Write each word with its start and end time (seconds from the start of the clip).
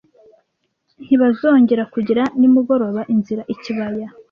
ntibazongera 1.03 1.83
kugira 1.93 2.23
nimugoroba 2.39 3.01
inzira 3.13 3.41
ikibaya 3.53 4.07